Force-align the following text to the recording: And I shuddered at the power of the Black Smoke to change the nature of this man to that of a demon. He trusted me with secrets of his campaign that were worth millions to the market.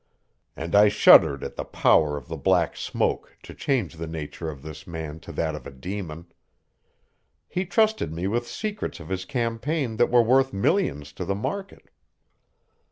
And 0.55 0.73
I 0.73 0.87
shuddered 0.87 1.43
at 1.43 1.55
the 1.57 1.63
power 1.63 2.17
of 2.17 2.27
the 2.27 2.35
Black 2.35 2.75
Smoke 2.75 3.37
to 3.43 3.53
change 3.53 3.93
the 3.97 4.07
nature 4.07 4.49
of 4.49 4.63
this 4.63 4.87
man 4.87 5.19
to 5.19 5.31
that 5.33 5.53
of 5.53 5.67
a 5.67 5.69
demon. 5.69 6.25
He 7.47 7.67
trusted 7.67 8.11
me 8.11 8.25
with 8.25 8.47
secrets 8.47 8.99
of 8.99 9.09
his 9.09 9.25
campaign 9.25 9.97
that 9.97 10.09
were 10.09 10.23
worth 10.23 10.53
millions 10.53 11.13
to 11.13 11.23
the 11.23 11.35
market. 11.35 11.91